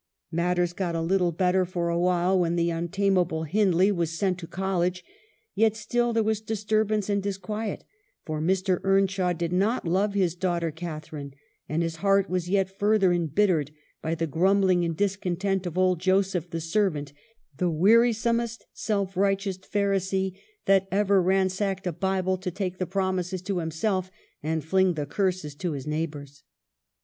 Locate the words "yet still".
5.53-6.11